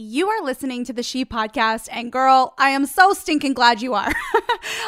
[0.00, 3.94] You are listening to the She Podcast, and girl, I am so stinking glad you
[3.94, 4.06] are.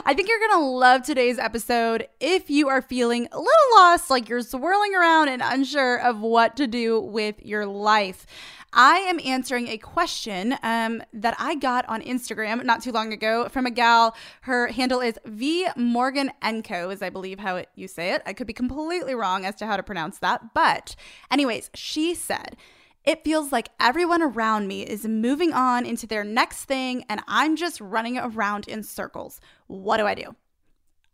[0.06, 4.28] I think you're gonna love today's episode if you are feeling a little lost, like
[4.28, 8.24] you're swirling around and unsure of what to do with your life.
[8.72, 13.48] I am answering a question um, that I got on Instagram not too long ago
[13.48, 14.14] from a gal.
[14.42, 18.22] Her handle is V Morgan Enco, is I believe how it, you say it.
[18.26, 20.94] I could be completely wrong as to how to pronounce that, but
[21.32, 22.56] anyways, she said.
[23.04, 27.56] It feels like everyone around me is moving on into their next thing, and I'm
[27.56, 29.40] just running around in circles.
[29.66, 30.36] What do I do?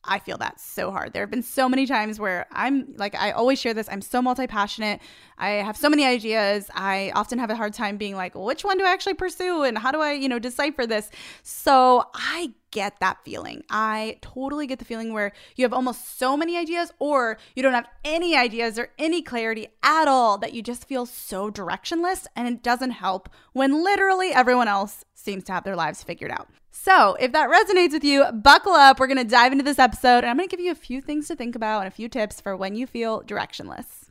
[0.07, 1.13] I feel that so hard.
[1.13, 3.89] There have been so many times where I'm like, I always share this.
[3.91, 5.01] I'm so multi passionate.
[5.39, 6.71] I have so many ideas.
[6.75, 9.77] I often have a hard time being like, which one do I actually pursue and
[9.77, 11.11] how do I, you know, decipher this?
[11.43, 13.63] So I get that feeling.
[13.71, 17.73] I totally get the feeling where you have almost so many ideas or you don't
[17.73, 22.49] have any ideas or any clarity at all that you just feel so directionless and
[22.49, 26.49] it doesn't help when literally everyone else seems to have their lives figured out.
[26.79, 29.01] So, if that resonates with you, buckle up.
[29.01, 31.01] We're going to dive into this episode and I'm going to give you a few
[31.01, 34.05] things to think about and a few tips for when you feel directionless.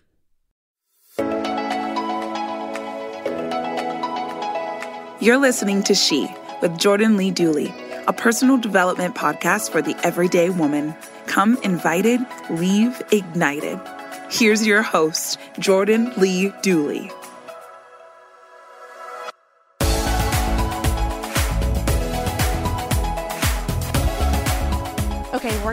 [5.21, 6.27] You're listening to She
[6.61, 7.73] with Jordan Lee Dooley,
[8.07, 10.95] a personal development podcast for the everyday woman.
[11.27, 13.79] Come invited, leave ignited.
[14.29, 17.11] Here's your host, Jordan Lee Dooley.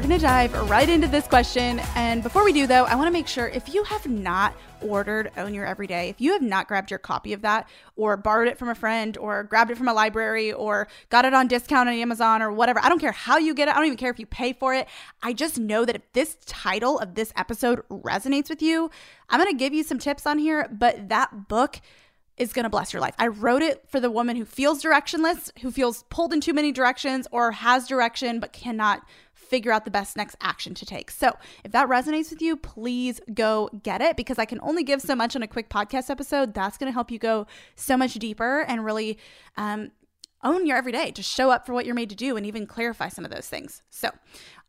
[0.02, 1.80] We're gonna dive right into this question.
[1.94, 5.54] And before we do, though, I wanna make sure if you have not ordered Own
[5.54, 8.68] Your Everyday, if you have not grabbed your copy of that, or borrowed it from
[8.68, 12.42] a friend, or grabbed it from a library, or got it on discount on Amazon,
[12.42, 13.70] or whatever, I don't care how you get it.
[13.70, 14.88] I don't even care if you pay for it.
[15.22, 18.90] I just know that if this title of this episode resonates with you,
[19.30, 21.80] I'm gonna give you some tips on here, but that book
[22.38, 23.14] is going to bless your life.
[23.18, 26.72] I wrote it for the woman who feels directionless, who feels pulled in too many
[26.72, 29.02] directions, or has direction but cannot
[29.52, 31.10] figure out the best next action to take.
[31.10, 35.02] So, if that resonates with you, please go get it because I can only give
[35.02, 36.54] so much on a quick podcast episode.
[36.54, 37.46] That's going to help you go
[37.76, 39.18] so much deeper and really
[39.58, 39.90] um,
[40.42, 41.10] own your everyday.
[41.10, 43.46] Just show up for what you're made to do and even clarify some of those
[43.46, 43.82] things.
[43.90, 44.08] So,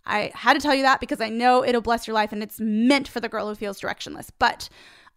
[0.05, 2.59] I had to tell you that because I know it'll bless your life and it's
[2.59, 4.31] meant for the girl who feels directionless.
[4.38, 4.67] But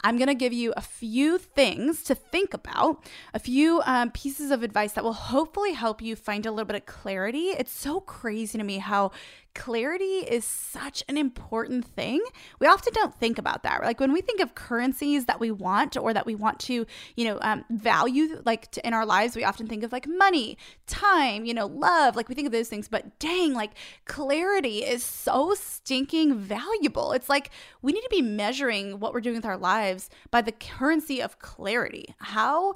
[0.03, 4.50] I'm going to give you a few things to think about, a few um, pieces
[4.50, 7.48] of advice that will hopefully help you find a little bit of clarity.
[7.48, 9.12] It's so crazy to me how
[9.56, 12.22] clarity is such an important thing.
[12.61, 13.83] We often don't think about that.
[13.83, 16.87] Like when we think of currencies that we want or that we want to,
[17.17, 20.59] you know, um, value like to, in our lives, we often think of like money,
[20.87, 22.15] time, you know, love.
[22.15, 22.87] Like we think of those things.
[22.87, 23.72] But dang, like
[24.05, 27.12] clarity is so stinking valuable.
[27.12, 27.50] It's like
[27.81, 31.39] we need to be measuring what we're doing with our lives by the currency of
[31.39, 32.15] clarity.
[32.19, 32.75] How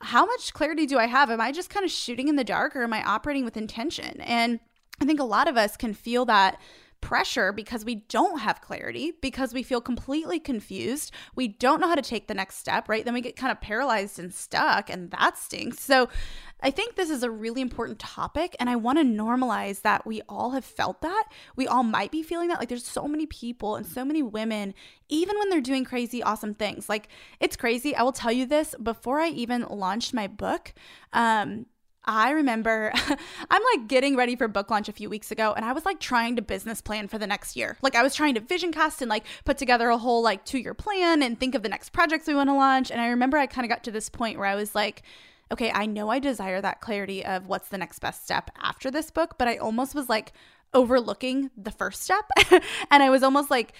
[0.00, 1.30] how much clarity do I have?
[1.30, 4.20] Am I just kind of shooting in the dark or am I operating with intention?
[4.22, 4.58] And
[5.00, 6.60] I think a lot of us can feel that
[7.02, 11.12] pressure because we don't have clarity, because we feel completely confused.
[11.34, 13.04] We don't know how to take the next step, right?
[13.04, 15.80] Then we get kind of paralyzed and stuck, and that stinks.
[15.80, 16.08] So,
[16.64, 20.22] I think this is a really important topic, and I want to normalize that we
[20.28, 21.24] all have felt that.
[21.56, 22.60] We all might be feeling that.
[22.60, 24.72] Like, there's so many people and so many women,
[25.08, 26.88] even when they're doing crazy, awesome things.
[26.88, 27.08] Like,
[27.40, 27.96] it's crazy.
[27.96, 30.72] I will tell you this before I even launched my book.
[31.12, 31.66] Um,
[32.04, 32.92] I remember
[33.50, 36.00] I'm like getting ready for book launch a few weeks ago and I was like
[36.00, 37.76] trying to business plan for the next year.
[37.80, 40.74] Like I was trying to vision cast and like put together a whole like 2-year
[40.74, 43.46] plan and think of the next projects we want to launch and I remember I
[43.46, 45.02] kind of got to this point where I was like
[45.52, 49.10] okay, I know I desire that clarity of what's the next best step after this
[49.10, 50.32] book, but I almost was like
[50.72, 52.24] overlooking the first step
[52.90, 53.74] and I was almost like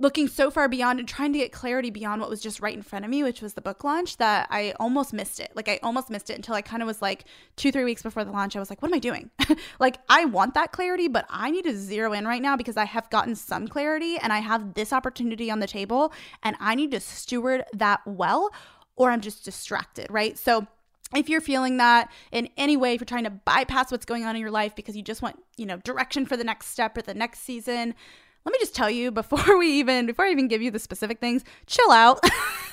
[0.00, 2.82] looking so far beyond and trying to get clarity beyond what was just right in
[2.82, 5.52] front of me, which was the book launch, that I almost missed it.
[5.54, 7.26] Like, I almost missed it until I kind of was like
[7.56, 8.56] two, three weeks before the launch.
[8.56, 9.30] I was like, what am I doing?
[9.78, 12.86] like, I want that clarity, but I need to zero in right now because I
[12.86, 16.92] have gotten some clarity and I have this opportunity on the table and I need
[16.92, 18.50] to steward that well
[18.96, 20.38] or I'm just distracted, right?
[20.38, 20.66] So,
[21.12, 24.36] if you're feeling that in any way if you're trying to bypass what's going on
[24.36, 27.02] in your life because you just want you know direction for the next step or
[27.02, 27.96] the next season
[28.44, 31.20] let me just tell you before we even before I even give you the specific
[31.20, 32.20] things, chill out.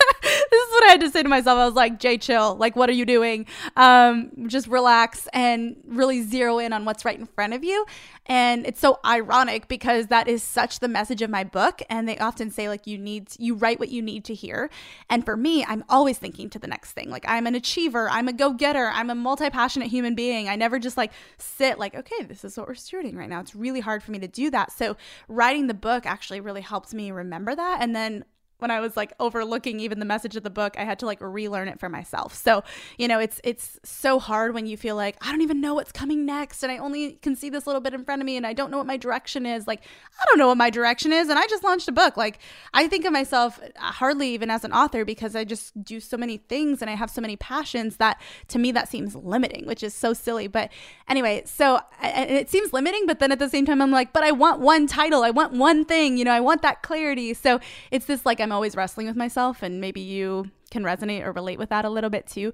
[0.51, 1.57] this is what I had to say to myself.
[1.57, 2.55] I was like, Jay, chill.
[2.55, 3.45] Like, what are you doing?
[3.75, 7.85] Um, just relax and really zero in on what's right in front of you.
[8.25, 11.81] And it's so ironic because that is such the message of my book.
[11.89, 14.69] And they often say, like, you need, you write what you need to hear.
[15.09, 17.09] And for me, I'm always thinking to the next thing.
[17.09, 20.49] Like, I'm an achiever, I'm a go getter, I'm a multi passionate human being.
[20.49, 23.39] I never just like sit, like, okay, this is what we're stewarding right now.
[23.39, 24.71] It's really hard for me to do that.
[24.71, 24.97] So,
[25.27, 27.77] writing the book actually really helped me remember that.
[27.81, 28.25] And then
[28.59, 31.21] when I was like overlooking even the message of the book, I had to like
[31.21, 32.33] relearn it for myself.
[32.33, 32.63] So,
[32.97, 35.91] you know, it's it's so hard when you feel like I don't even know what's
[35.91, 38.45] coming next and I only can see this little bit in front of me and
[38.47, 39.67] I don't know what my direction is.
[39.67, 39.81] Like,
[40.19, 42.17] I don't know what my direction is and I just launched a book.
[42.17, 42.39] Like,
[42.73, 46.17] I think of myself uh, hardly even as an author because I just do so
[46.17, 48.19] many things and I have so many passions that
[48.49, 50.47] to me that seems limiting, which is so silly.
[50.47, 50.71] But
[51.07, 54.31] anyway, so it seems limiting, but then at the same time I'm like, but I
[54.31, 55.23] want one title.
[55.23, 57.33] I want one thing, you know, I want that clarity.
[57.33, 57.59] So,
[57.91, 61.59] it's this like I'm always wrestling with myself, and maybe you can resonate or relate
[61.59, 62.53] with that a little bit too.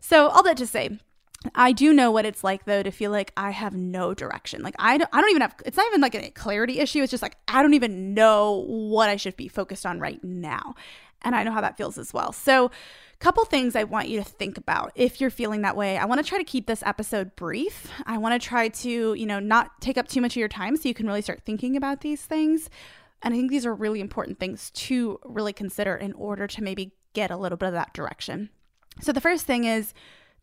[0.00, 0.98] So, all that to say,
[1.54, 4.62] I do know what it's like though to feel like I have no direction.
[4.62, 7.02] Like I don't, I don't even have it's not even like a clarity issue.
[7.02, 10.74] It's just like I don't even know what I should be focused on right now.
[11.22, 12.32] And I know how that feels as well.
[12.32, 15.98] So, a couple things I want you to think about if you're feeling that way.
[15.98, 17.88] I want to try to keep this episode brief.
[18.06, 20.76] I want to try to, you know, not take up too much of your time
[20.76, 22.70] so you can really start thinking about these things.
[23.22, 26.92] And I think these are really important things to really consider in order to maybe
[27.14, 28.50] get a little bit of that direction.
[29.00, 29.94] So, the first thing is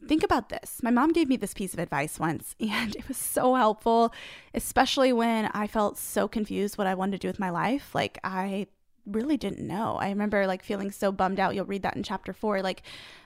[0.07, 0.81] think about this.
[0.83, 4.13] My mom gave me this piece of advice once, and it was so helpful,
[4.54, 7.94] especially when I felt so confused what I wanted to do with my life.
[7.94, 8.68] Like, I
[9.06, 9.98] really didn't know.
[10.00, 11.54] I remember like feeling so bummed out.
[11.56, 12.62] You'll read that in chapter four.
[12.62, 12.81] Like,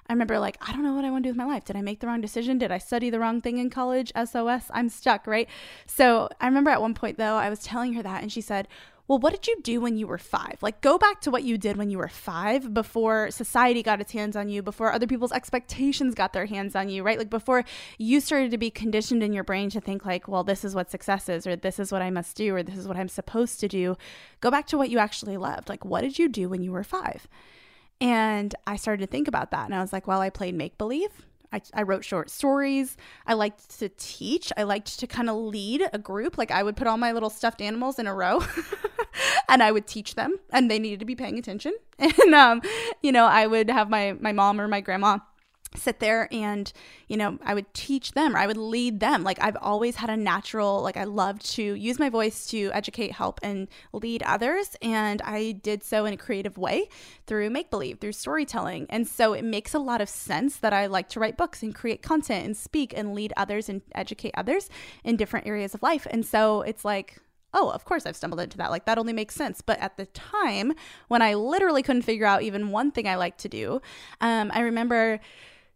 [0.07, 1.65] I remember like, I don't know what I want to do with my life.
[1.65, 2.57] Did I make the wrong decision?
[2.57, 4.11] Did I study the wrong thing in college?
[4.15, 5.47] SOS, I'm stuck, right?
[5.85, 8.67] So I remember at one point though, I was telling her that, and she said,
[9.09, 10.59] well, what did you do when you were five?
[10.61, 14.11] Like, go back to what you did when you were five before society got its
[14.11, 17.17] hands on you, before other people's expectations got their hands on you, right?
[17.17, 17.65] Like, before
[17.97, 20.91] you started to be conditioned in your brain to think, like, well, this is what
[20.91, 23.59] success is, or this is what I must do, or this is what I'm supposed
[23.61, 23.97] to do.
[24.41, 25.69] Go back to what you actually loved.
[25.69, 27.27] Like, what did you do when you were five?
[27.99, 29.65] And I started to think about that.
[29.65, 31.25] And I was like, well, I played make believe.
[31.51, 32.95] I, I wrote short stories.
[33.25, 34.51] I liked to teach.
[34.55, 36.37] I liked to kind of lead a group.
[36.37, 38.43] Like I would put all my little stuffed animals in a row
[39.49, 41.73] and I would teach them and they needed to be paying attention.
[41.99, 42.61] And, um,
[43.01, 45.17] you know, I would have my, my mom or my grandma
[45.75, 46.73] sit there and
[47.07, 50.09] you know i would teach them or i would lead them like i've always had
[50.09, 54.75] a natural like i loved to use my voice to educate help and lead others
[54.81, 56.89] and i did so in a creative way
[57.27, 60.87] through make believe through storytelling and so it makes a lot of sense that i
[60.87, 64.69] like to write books and create content and speak and lead others and educate others
[65.03, 67.19] in different areas of life and so it's like
[67.53, 68.71] oh, of course I've stumbled into that.
[68.71, 69.61] Like that only makes sense.
[69.61, 70.73] But at the time
[71.07, 73.81] when I literally couldn't figure out even one thing I like to do,
[74.21, 75.19] um, I remember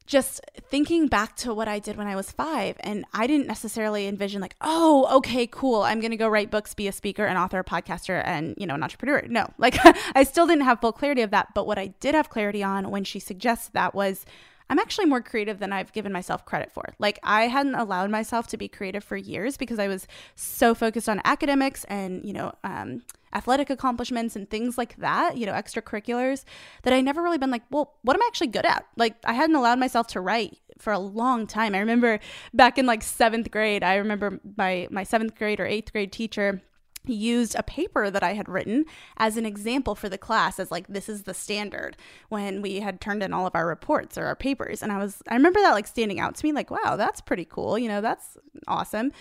[0.05, 4.07] just thinking back to what I did when I was five, and I didn't necessarily
[4.07, 7.59] envision like, oh, okay, cool, I'm gonna go write books, be a speaker, an author,
[7.59, 9.23] a podcaster, and you know, an entrepreneur.
[9.27, 9.77] No, like
[10.15, 11.53] I still didn't have full clarity of that.
[11.53, 14.25] But what I did have clarity on when she suggested that was
[14.73, 16.95] I'm actually more creative than I've given myself credit for.
[16.97, 21.07] Like, I hadn't allowed myself to be creative for years because I was so focused
[21.07, 23.03] on academics and, you know, um,
[23.35, 26.43] athletic accomplishments and things like that, you know, extracurriculars,
[26.81, 28.83] that I never really been like, well, what am I actually good at?
[28.97, 31.75] Like, I hadn't allowed myself to write for a long time.
[31.75, 32.19] I remember
[32.51, 36.63] back in like seventh grade, I remember my, my seventh grade or eighth grade teacher
[37.05, 38.85] used a paper that I had written
[39.17, 41.97] as an example for the class as like this is the standard
[42.29, 44.81] when we had turned in all of our reports or our papers.
[44.81, 47.45] And I was I remember that like standing out to me like wow that's pretty
[47.45, 49.11] cool you know that's awesome.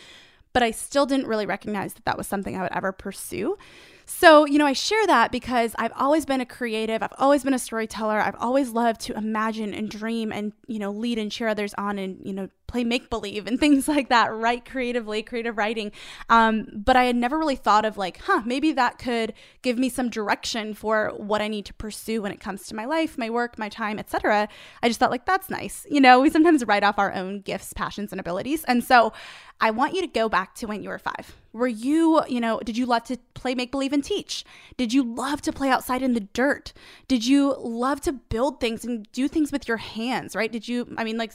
[0.52, 3.56] But I still didn't really recognize that that was something I would ever pursue.
[4.04, 7.54] So, you know, I share that because I've always been a creative, I've always been
[7.54, 11.48] a storyteller, I've always loved to imagine and dream and, you know, lead and cheer
[11.48, 15.56] others on and, you know, play make believe and things like that, write creatively, creative
[15.56, 15.92] writing.
[16.28, 19.88] Um, but I had never really thought of like, huh, maybe that could give me
[19.88, 23.30] some direction for what I need to pursue when it comes to my life, my
[23.30, 24.48] work, my time, etc.
[24.82, 25.86] I just thought like that's nice.
[25.88, 28.64] You know, we sometimes write off our own gifts, passions, and abilities.
[28.64, 29.12] And so
[29.60, 31.36] I want you to go back to when you were five.
[31.52, 34.42] Were you, you know, did you love to play make believe and teach?
[34.78, 36.72] Did you love to play outside in the dirt?
[37.08, 40.50] Did you love to build things and do things with your hands, right?
[40.50, 41.32] Did you, I mean, like,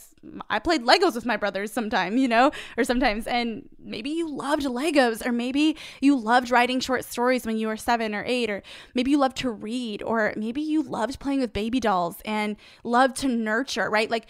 [0.49, 4.63] I played Legos with my brothers sometimes, you know, or sometimes, and maybe you loved
[4.63, 8.63] Legos, or maybe you loved writing short stories when you were seven or eight, or
[8.95, 13.17] maybe you loved to read, or maybe you loved playing with baby dolls and loved
[13.17, 14.09] to nurture, right?
[14.09, 14.25] Like,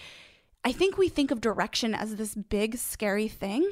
[0.66, 3.72] I think we think of direction as this big, scary thing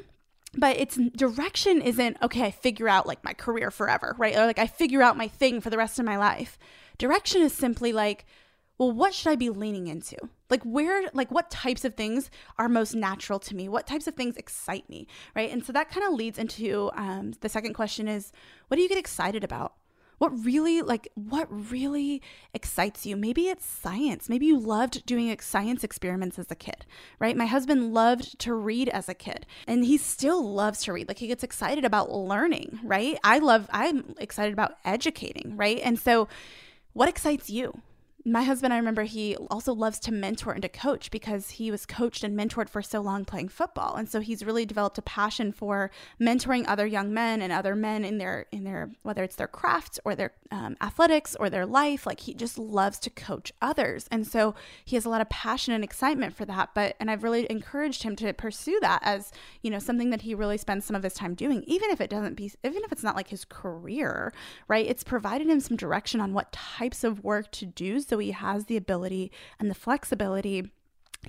[0.56, 4.36] but it's direction isn't okay i figure out like my career forever right?
[4.36, 6.58] Or like i figure out my thing for the rest of my life.
[6.98, 8.24] Direction is simply like
[8.78, 10.16] well what should i be leaning into?
[10.50, 13.68] Like where like what types of things are most natural to me?
[13.68, 15.50] What types of things excite me right?
[15.50, 18.32] And so that kind of leads into um, the second question is
[18.68, 19.74] what do you get excited about
[20.18, 22.22] what really like what really
[22.54, 23.16] excites you?
[23.16, 24.28] Maybe it's science.
[24.28, 26.86] Maybe you loved doing science experiments as a kid
[27.18, 27.36] right?
[27.36, 31.08] My husband loved to read as a kid and he still loves to read.
[31.08, 33.18] Like he gets excited about learning right?
[33.24, 35.80] I love i'm excited about educating right?
[35.82, 36.28] And so
[36.92, 37.82] what excites you
[38.26, 41.86] my husband, I remember he also loves to mentor and to coach because he was
[41.86, 43.94] coached and mentored for so long playing football.
[43.94, 48.04] And so he's really developed a passion for mentoring other young men and other men
[48.04, 52.04] in their, in their, whether it's their craft or their um, athletics or their life.
[52.04, 54.08] Like he just loves to coach others.
[54.10, 56.70] And so he has a lot of passion and excitement for that.
[56.74, 59.30] But, and I've really encouraged him to pursue that as,
[59.62, 62.10] you know, something that he really spends some of his time doing, even if it
[62.10, 64.32] doesn't be, even if it's not like his career,
[64.66, 64.86] right?
[64.86, 68.00] It's provided him some direction on what types of work to do.
[68.00, 70.70] So he has the ability and the flexibility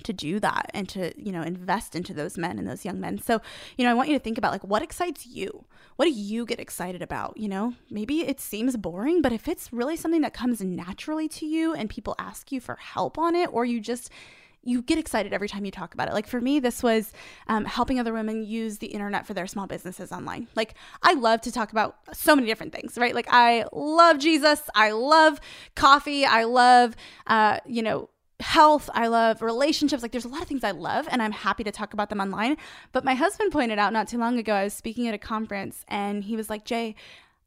[0.04, 3.18] to do that and to you know invest into those men and those young men.
[3.20, 3.40] So
[3.76, 5.64] you know i want you to think about like what excites you?
[5.96, 7.36] What do you get excited about?
[7.36, 11.46] You know maybe it seems boring but if it's really something that comes naturally to
[11.46, 14.10] you and people ask you for help on it or you just
[14.62, 16.14] you get excited every time you talk about it.
[16.14, 17.12] Like for me, this was
[17.46, 20.48] um, helping other women use the internet for their small businesses online.
[20.54, 23.14] Like I love to talk about so many different things, right?
[23.14, 25.40] Like I love Jesus, I love
[25.74, 26.96] coffee, I love,
[27.26, 28.10] uh, you know,
[28.40, 30.02] health, I love relationships.
[30.02, 32.20] Like there's a lot of things I love and I'm happy to talk about them
[32.20, 32.56] online.
[32.92, 35.84] But my husband pointed out not too long ago, I was speaking at a conference
[35.88, 36.94] and he was like, Jay,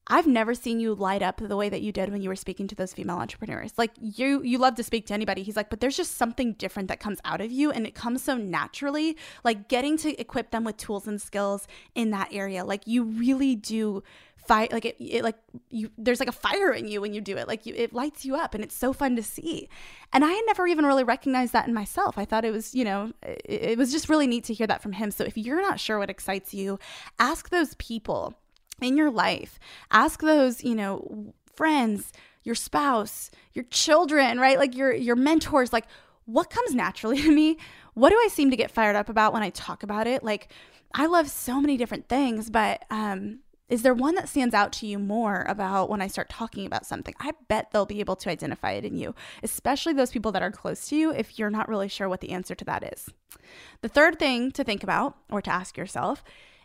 [0.07, 2.67] I've never seen you light up the way that you did when you were speaking
[2.67, 3.73] to those female entrepreneurs.
[3.77, 5.43] Like you you love to speak to anybody.
[5.43, 8.23] He's like, but there's just something different that comes out of you and it comes
[8.23, 9.15] so naturally.
[9.43, 12.65] Like getting to equip them with tools and skills in that area.
[12.65, 14.03] Like you really do
[14.35, 15.37] fight like it, it like
[15.69, 17.47] you there's like a fire in you when you do it.
[17.47, 19.69] Like you it lights you up and it's so fun to see.
[20.13, 22.17] And I had never even really recognized that in myself.
[22.17, 24.81] I thought it was, you know, it, it was just really neat to hear that
[24.81, 25.11] from him.
[25.11, 26.79] So if you're not sure what excites you,
[27.19, 28.33] ask those people
[28.81, 29.59] in your life.
[29.91, 32.11] Ask those, you know, friends,
[32.43, 34.57] your spouse, your children, right?
[34.57, 35.85] Like your your mentors, like
[36.25, 37.57] what comes naturally to me?
[37.93, 40.23] What do I seem to get fired up about when I talk about it?
[40.23, 40.51] Like
[40.93, 43.39] I love so many different things, but um
[43.71, 46.85] is there one that stands out to you more about when I start talking about
[46.85, 47.15] something?
[47.21, 50.51] I bet they'll be able to identify it in you, especially those people that are
[50.51, 53.07] close to you if you're not really sure what the answer to that is.
[53.79, 56.21] The third thing to think about or to ask yourself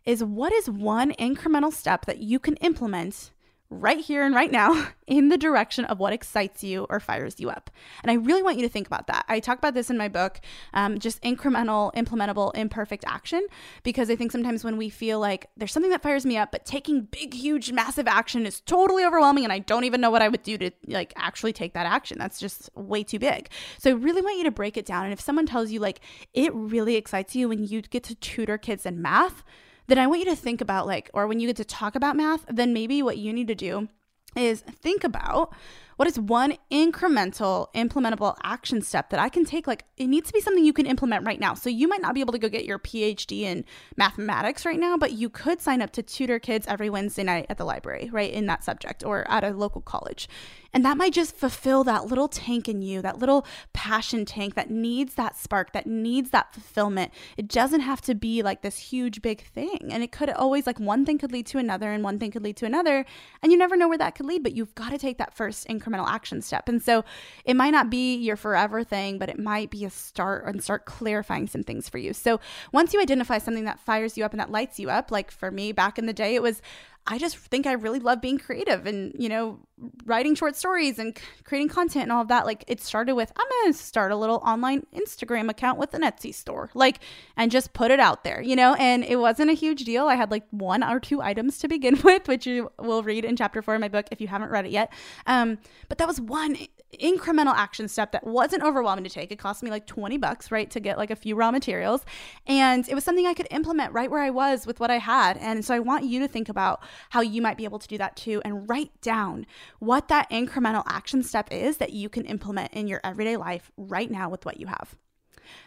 [0.07, 3.33] is what is one incremental step that you can implement
[3.69, 7.51] right here and right now in the direction of what excites you or fires you
[7.51, 7.71] up.
[8.03, 9.25] And I really want you to think about that.
[9.29, 10.41] I talk about this in my book,
[10.73, 13.45] um, just incremental, implementable, imperfect action,
[13.83, 16.65] because I think sometimes when we feel like there's something that fires me up, but
[16.65, 20.29] taking big, huge, massive action is totally overwhelming and I don't even know what I
[20.29, 22.19] would do to like actually take that action.
[22.19, 23.49] That's just way too big.
[23.79, 25.05] So I really want you to break it down.
[25.05, 26.01] And if someone tells you like
[26.35, 29.43] it really excites you when you get to tutor kids in math,
[29.87, 32.17] then I want you to think about like, or when you get to talk about
[32.17, 33.89] math, then maybe what you need to do
[34.37, 35.55] is think about
[35.97, 39.67] what is one incremental implementable action step that I can take?
[39.67, 41.55] Like, it needs to be something you can implement right now.
[41.55, 43.65] So, you might not be able to go get your PhD in
[43.97, 47.57] mathematics right now, but you could sign up to tutor kids every Wednesday night at
[47.57, 50.29] the library, right, in that subject or at a local college.
[50.75, 54.71] And that might just fulfill that little tank in you, that little passion tank that
[54.71, 57.13] needs that spark, that needs that fulfillment.
[57.39, 59.89] It doesn't have to be like this huge, big thing.
[59.91, 62.45] And it could always, like, one thing could lead to another, and one thing could
[62.45, 63.07] lead to another.
[63.43, 65.67] And you never know where that could lead, but you've got to take that first
[65.67, 66.69] incremental action step.
[66.69, 67.05] And so
[67.45, 70.85] it might not be your forever thing, but it might be a start and start
[70.85, 72.13] clarifying some things for you.
[72.13, 72.41] So
[72.73, 75.51] once you identify something that fires you up and that lights you up, like for
[75.51, 76.61] me back in the day, it was
[77.09, 79.61] I just think I really love being creative and, you know,
[80.05, 82.47] writing short stories and creating content and all of that.
[82.47, 86.03] Like it started with, I'm going to start a little online Instagram account with an
[86.03, 87.01] Etsy store, like,
[87.37, 88.75] and just put it out there, you know?
[88.75, 90.07] And it wasn't a huge deal.
[90.07, 93.37] I had like one or two items to begin with, which you will read in
[93.37, 94.93] chapter four of my book if you haven't read it yet.
[95.27, 96.57] Um, but that was one
[97.01, 99.31] incremental action step that wasn't overwhelming to take.
[99.31, 102.05] It cost me like 20 bucks, right, to get like a few raw materials.
[102.47, 105.37] And it was something I could implement right where I was with what I had.
[105.39, 107.99] And so I want you to think about how you might be able to do
[107.99, 109.47] that too and write down
[109.79, 114.11] what that incremental action step is that you can implement in your everyday life right
[114.11, 114.97] now with what you have.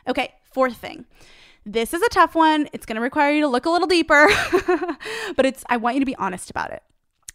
[0.07, 1.05] Okay, fourth thing.
[1.65, 2.67] This is a tough one.
[2.73, 4.27] It's going to require you to look a little deeper,
[5.35, 6.83] but it's I want you to be honest about it.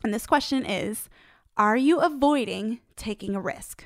[0.03, 1.09] And this question is
[1.57, 3.85] are you avoiding taking a risk?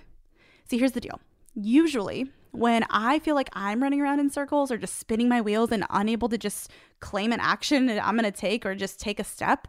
[0.69, 1.21] See, here's the deal.
[1.55, 5.71] Usually, when I feel like I'm running around in circles or just spinning my wheels
[5.71, 6.71] and unable to just
[7.01, 9.69] claim an action that I'm going to take or just take a step,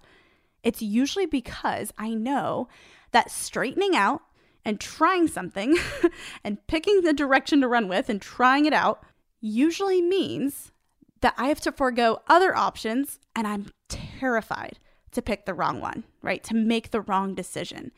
[0.64, 2.68] it's usually because I know
[3.12, 4.22] that straightening out
[4.66, 5.78] and trying something
[6.44, 9.04] and picking the direction to run with and trying it out
[9.42, 10.72] usually means
[11.22, 14.80] that I have to forego other options and I'm terrified
[15.12, 16.44] to pick the wrong one, right?
[16.46, 17.92] To make the wrong decision.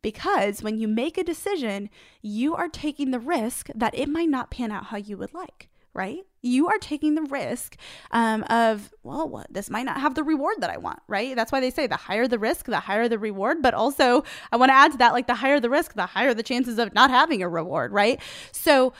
[0.00, 1.90] Because when you make a decision,
[2.20, 5.68] you are taking the risk that it might not pan out how you would like,
[5.94, 6.20] right?
[6.40, 7.76] You are taking the risk
[8.10, 11.36] um, of, well, what, this might not have the reward that I want, right?
[11.36, 13.62] That's why they say the higher the risk, the higher the reward.
[13.62, 16.34] But also, I want to add to that, like the higher the risk, the higher
[16.34, 18.20] the chances of not having a reward, right?
[18.52, 18.92] So,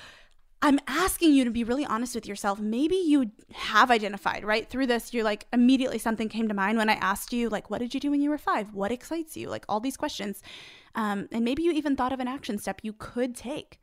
[0.64, 2.60] I'm asking you to be really honest with yourself.
[2.60, 4.70] Maybe you have identified, right?
[4.70, 7.80] Through this, you're like, immediately something came to mind when I asked you, like, what
[7.80, 8.72] did you do when you were five?
[8.72, 9.48] What excites you?
[9.48, 10.40] Like, all these questions.
[10.94, 13.80] Um, and maybe you even thought of an action step you could take.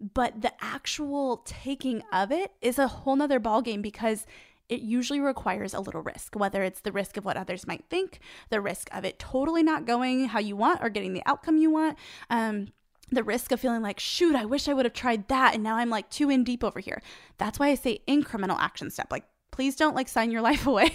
[0.00, 4.26] But the actual taking of it is a whole nother ballgame because
[4.68, 8.18] it usually requires a little risk, whether it's the risk of what others might think,
[8.50, 11.70] the risk of it totally not going how you want or getting the outcome you
[11.70, 11.96] want.
[12.30, 12.68] Um,
[13.10, 15.54] the risk of feeling like, shoot, I wish I would have tried that.
[15.54, 17.00] And now I'm like too in deep over here.
[17.38, 19.12] That's why I say incremental action step.
[19.12, 20.90] Like, please don't like sign your life away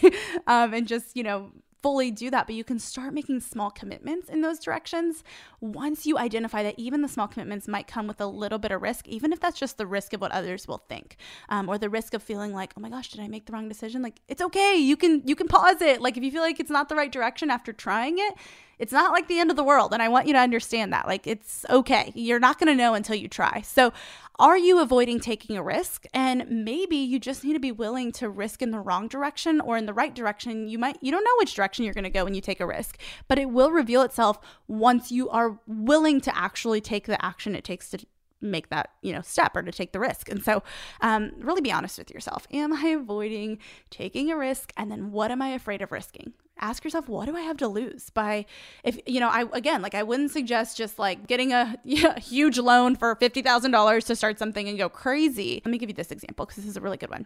[0.47, 1.51] um, and just, you know,
[1.81, 5.23] fully do that, but you can start making small commitments in those directions
[5.59, 8.81] once you identify that even the small commitments might come with a little bit of
[8.81, 11.17] risk, even if that's just the risk of what others will think,
[11.49, 13.67] um, or the risk of feeling like, oh my gosh, did I make the wrong
[13.67, 14.01] decision?
[14.01, 16.01] Like it's okay, you can you can pause it.
[16.01, 18.33] Like if you feel like it's not the right direction after trying it,
[18.81, 19.93] it's not like the end of the world.
[19.93, 21.05] And I want you to understand that.
[21.05, 22.11] Like, it's okay.
[22.15, 23.61] You're not going to know until you try.
[23.61, 23.93] So,
[24.39, 26.05] are you avoiding taking a risk?
[26.15, 29.77] And maybe you just need to be willing to risk in the wrong direction or
[29.77, 30.67] in the right direction.
[30.67, 32.65] You might, you don't know which direction you're going to go when you take a
[32.65, 32.97] risk,
[33.27, 37.63] but it will reveal itself once you are willing to actually take the action it
[37.63, 37.99] takes to
[38.43, 40.63] make that you know step or to take the risk and so
[41.01, 43.59] um, really be honest with yourself am i avoiding
[43.91, 47.35] taking a risk and then what am i afraid of risking ask yourself what do
[47.35, 48.09] i have to lose?
[48.09, 48.45] By
[48.83, 51.77] if you know i again like i wouldn't suggest just like getting a
[52.19, 55.61] huge loan for $50000 to start something and go crazy.
[55.65, 57.25] Let me give you this example because this is a really good one.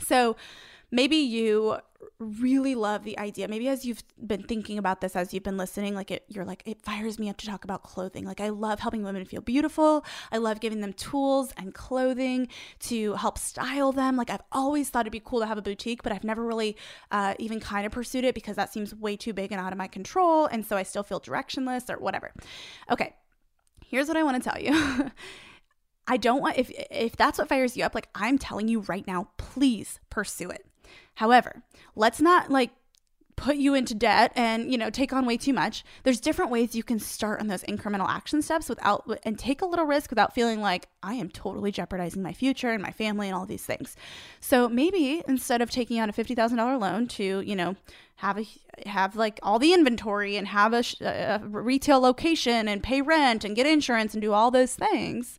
[0.00, 0.36] So
[0.92, 1.78] maybe you
[2.18, 3.48] really love the idea.
[3.48, 6.62] Maybe as you've been thinking about this, as you've been listening, like it, you're like,
[6.66, 8.24] it fires me up to talk about clothing.
[8.24, 10.04] Like, I love helping women feel beautiful.
[10.30, 12.48] I love giving them tools and clothing
[12.80, 14.16] to help style them.
[14.16, 16.76] Like, I've always thought it'd be cool to have a boutique, but I've never really
[17.10, 19.78] uh, even kind of pursued it because that seems way too big and out of
[19.78, 20.46] my control.
[20.46, 22.32] And so I still feel directionless or whatever.
[22.90, 23.14] Okay,
[23.86, 25.10] here's what I want to tell you.
[26.04, 29.06] I don't want if if that's what fires you up like I'm telling you right
[29.06, 30.66] now please pursue it
[31.14, 31.62] However,
[31.94, 32.70] let's not like
[33.36, 35.84] put you into debt and you know take on way too much.
[36.04, 39.66] There's different ways you can start on those incremental action steps without and take a
[39.66, 43.36] little risk without feeling like i am totally jeopardizing my future and my family and
[43.36, 43.96] all these things.
[44.40, 47.76] So maybe instead of taking out a $50000 loan to you know
[48.16, 48.46] have a
[48.86, 53.56] have like all the inventory and have a, a retail location and pay rent and
[53.56, 55.38] get insurance and do all those things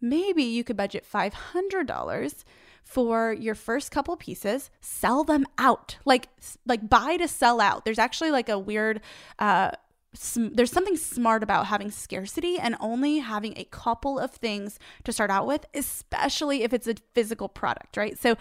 [0.00, 2.44] maybe you could budget $500
[2.86, 5.98] for your first couple pieces, sell them out.
[6.04, 6.28] Like
[6.64, 7.84] like buy to sell out.
[7.84, 9.00] There's actually like a weird
[9.40, 9.72] uh
[10.34, 15.30] there's something smart about having scarcity and only having a couple of things to start
[15.30, 18.16] out with, especially if it's a physical product, right?
[18.16, 18.36] So,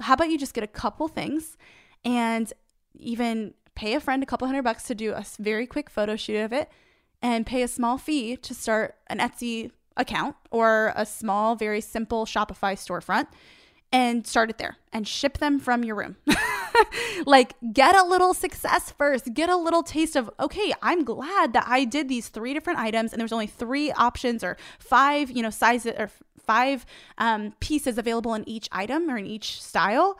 [0.00, 1.56] how about you just get a couple things
[2.04, 2.52] and
[2.94, 6.38] even pay a friend a couple hundred bucks to do a very quick photo shoot
[6.38, 6.68] of it
[7.22, 12.24] and pay a small fee to start an Etsy account or a small, very simple
[12.26, 13.26] Shopify storefront
[13.92, 16.16] and start it there and ship them from your room.
[17.26, 19.34] like get a little success first.
[19.34, 23.12] Get a little taste of, okay, I'm glad that I did these three different items
[23.12, 26.86] and there was only three options or five, you know, sizes or five
[27.18, 30.18] um, pieces available in each item or in each style.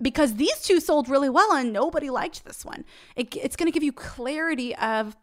[0.00, 2.84] because these two sold really well and nobody liked this one.
[3.14, 5.16] It, it's going to give you clarity of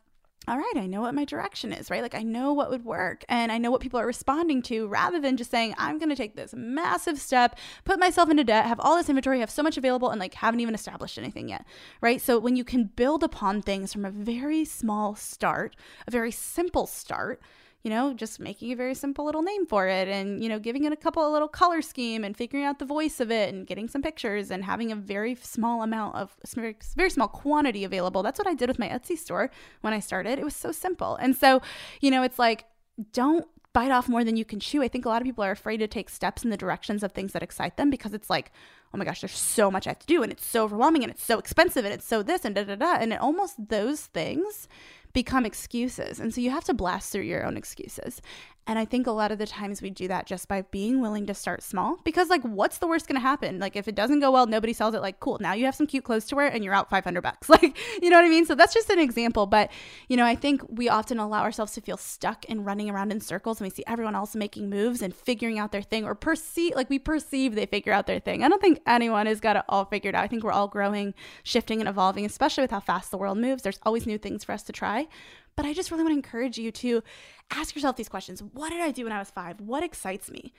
[0.48, 2.02] all right, I know what my direction is, right?
[2.02, 5.20] Like I know what would work and I know what people are responding to rather
[5.20, 8.80] than just saying, I'm going to take this massive step, put myself into debt, have
[8.80, 11.66] all this inventory, have so much available, and like haven't even established anything yet,
[12.02, 12.22] right?
[12.22, 15.76] So when you can build upon things from a very small start,
[16.08, 17.42] a very simple start,
[17.84, 20.84] you know, just making a very simple little name for it and, you know, giving
[20.84, 23.66] it a couple of little color scheme and figuring out the voice of it and
[23.68, 28.22] getting some pictures and having a very small amount of very, very small quantity available.
[28.22, 29.50] That's what I did with my Etsy store
[29.82, 30.40] when I started.
[30.40, 31.16] It was so simple.
[31.16, 31.62] And so,
[32.02, 32.66] you know, it's like,
[33.14, 34.82] don't bite off more than you can chew.
[34.82, 37.12] I think a lot of people are afraid to take steps in the directions of
[37.12, 38.52] things that excite them because it's like,
[38.94, 41.12] oh my gosh, there's so much I have to do and it's so overwhelming and
[41.12, 42.96] it's so expensive and it's so this and da da da.
[42.96, 44.68] And it almost those things
[45.14, 46.20] become excuses.
[46.20, 48.22] And so you have to blast through your own excuses.
[48.70, 51.26] And I think a lot of the times we do that just by being willing
[51.26, 53.58] to start small because, like, what's the worst going to happen?
[53.58, 55.02] Like, if it doesn't go well, nobody sells it.
[55.02, 57.50] Like, cool, now you have some cute clothes to wear and you're out 500 bucks.
[57.60, 58.46] Like, you know what I mean?
[58.46, 59.48] So that's just an example.
[59.48, 59.72] But,
[60.08, 63.22] you know, I think we often allow ourselves to feel stuck in running around in
[63.22, 66.76] circles and we see everyone else making moves and figuring out their thing or perceive,
[66.76, 68.44] like, we perceive they figure out their thing.
[68.44, 70.24] I don't think anyone has got it all figured out.
[70.24, 73.64] I think we're all growing, shifting, and evolving, especially with how fast the world moves.
[73.64, 75.08] There's always new things for us to try.
[75.56, 77.04] But I just really want to encourage you to
[77.52, 78.42] ask yourself these questions.
[78.42, 79.62] What did I do when I was 5?
[79.62, 80.54] What excites me?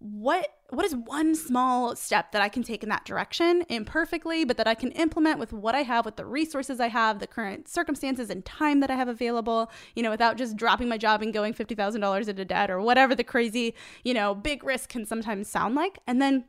[0.00, 4.58] What what is one small step that I can take in that direction imperfectly, but
[4.58, 7.68] that I can implement with what I have, with the resources I have, the current
[7.68, 11.32] circumstances and time that I have available, you know, without just dropping my job and
[11.32, 15.74] going $50,000 into debt or whatever the crazy, you know, big risk can sometimes sound
[15.74, 15.98] like.
[16.06, 16.44] And then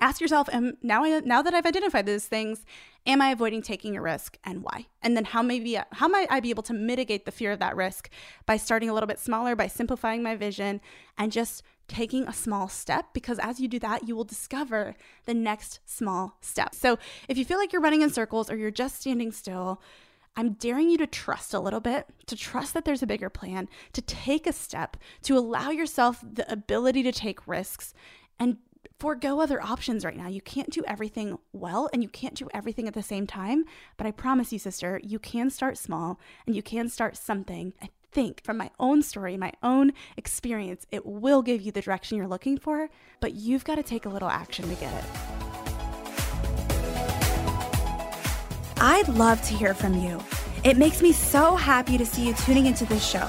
[0.00, 2.64] ask yourself am now I, now that I've identified those things
[3.06, 4.86] am I avoiding taking a risk and why?
[5.02, 7.76] And then how maybe how might I be able to mitigate the fear of that
[7.76, 8.08] risk
[8.46, 10.80] by starting a little bit smaller by simplifying my vision
[11.18, 13.06] and just taking a small step?
[13.12, 16.74] Because as you do that you will discover the next small step.
[16.74, 19.80] So if you feel like you're running in circles or you're just standing still
[20.34, 23.68] I'm daring you to trust a little bit, to trust that there's a bigger plan,
[23.92, 27.92] to take a step, to allow yourself the ability to take risks
[28.38, 28.56] and
[29.02, 30.28] forego other options right now.
[30.28, 33.64] You can't do everything well and you can't do everything at the same time.
[33.96, 37.72] But I promise you, sister, you can start small and you can start something.
[37.82, 42.16] I think from my own story, my own experience, it will give you the direction
[42.16, 45.04] you're looking for, but you've got to take a little action to get it.
[48.76, 50.22] I'd love to hear from you.
[50.62, 53.28] It makes me so happy to see you tuning into this show.